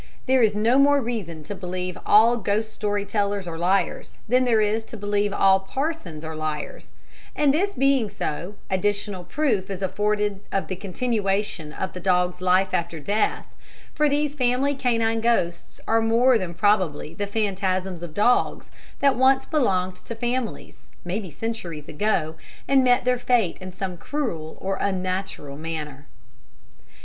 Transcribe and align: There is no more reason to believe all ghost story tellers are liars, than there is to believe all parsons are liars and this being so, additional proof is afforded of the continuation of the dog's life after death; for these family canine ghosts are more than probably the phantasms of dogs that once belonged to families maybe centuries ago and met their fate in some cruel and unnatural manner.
There 0.25 0.41
is 0.41 0.55
no 0.55 0.79
more 0.79 0.99
reason 0.99 1.43
to 1.43 1.53
believe 1.53 1.95
all 2.07 2.35
ghost 2.37 2.73
story 2.73 3.05
tellers 3.05 3.47
are 3.47 3.55
liars, 3.59 4.15
than 4.27 4.45
there 4.45 4.59
is 4.59 4.83
to 4.85 4.97
believe 4.97 5.31
all 5.31 5.59
parsons 5.59 6.25
are 6.25 6.35
liars 6.35 6.87
and 7.35 7.53
this 7.53 7.75
being 7.75 8.09
so, 8.09 8.55
additional 8.71 9.23
proof 9.23 9.69
is 9.69 9.83
afforded 9.83 10.39
of 10.51 10.65
the 10.69 10.75
continuation 10.75 11.71
of 11.71 11.93
the 11.93 11.99
dog's 11.99 12.41
life 12.41 12.73
after 12.73 12.99
death; 12.99 13.45
for 13.93 14.09
these 14.09 14.33
family 14.33 14.73
canine 14.73 15.21
ghosts 15.21 15.79
are 15.87 16.01
more 16.01 16.39
than 16.39 16.55
probably 16.55 17.13
the 17.13 17.27
phantasms 17.27 18.01
of 18.01 18.15
dogs 18.15 18.71
that 19.01 19.15
once 19.15 19.45
belonged 19.45 19.97
to 19.97 20.15
families 20.15 20.87
maybe 21.05 21.29
centuries 21.29 21.87
ago 21.87 22.33
and 22.67 22.83
met 22.83 23.05
their 23.05 23.19
fate 23.19 23.59
in 23.61 23.71
some 23.71 23.97
cruel 23.97 24.57
and 24.79 24.95
unnatural 24.95 25.55
manner. 25.57 26.07